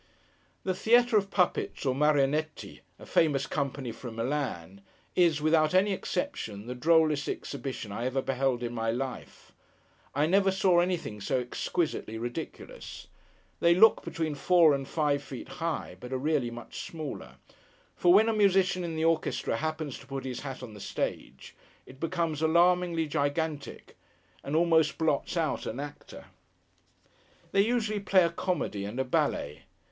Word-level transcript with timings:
The 0.63 0.73
Theatre 0.73 1.15
of 1.15 1.29
Puppets, 1.29 1.85
or 1.85 1.93
Marionetti—a 1.93 3.05
famous 3.05 3.45
company 3.45 3.91
from 3.91 4.15
Milan—is, 4.15 5.43
without 5.43 5.75
any 5.75 5.93
exception, 5.93 6.65
the 6.65 6.73
drollest 6.73 7.29
exhibition 7.29 7.91
I 7.91 8.07
ever 8.07 8.23
beheld 8.23 8.63
in 8.63 8.73
my 8.73 8.89
life. 8.89 9.51
I 10.15 10.25
never 10.25 10.49
saw 10.49 10.79
anything 10.79 11.21
so 11.21 11.39
exquisitely 11.39 12.17
ridiculous. 12.17 13.09
They 13.59 13.75
look 13.75 14.03
between 14.03 14.33
four 14.33 14.73
and 14.73 14.87
five 14.87 15.21
feet 15.21 15.47
high, 15.47 15.97
but 15.99 16.11
are 16.11 16.17
really 16.17 16.49
much 16.49 16.79
smaller; 16.81 17.35
for 17.95 18.11
when 18.11 18.27
a 18.27 18.33
musician 18.33 18.83
in 18.83 18.95
the 18.95 19.05
orchestra 19.05 19.57
happens 19.57 19.99
to 19.99 20.07
put 20.07 20.25
his 20.25 20.39
hat 20.39 20.63
on 20.63 20.73
the 20.73 20.79
stage, 20.81 21.53
it 21.85 21.99
becomes 21.99 22.41
alarmingly 22.41 23.05
gigantic, 23.05 23.95
and 24.43 24.55
almost 24.55 24.97
blots 24.97 25.37
out 25.37 25.67
an 25.67 25.79
actor. 25.79 26.25
They 27.51 27.61
usually 27.61 27.99
play 27.99 28.23
a 28.23 28.31
comedy, 28.31 28.83
and 28.83 28.99
a 28.99 29.05
ballet. 29.05 29.61